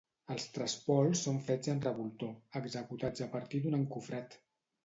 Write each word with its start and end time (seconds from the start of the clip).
Els 0.35 0.45
trespols 0.53 1.21
són 1.27 1.37
fets 1.49 1.71
amb 1.75 1.85
revoltó, 1.87 2.31
executats 2.63 3.27
a 3.27 3.31
partir 3.37 3.63
d'un 3.67 3.81
encofrat. 3.83 4.43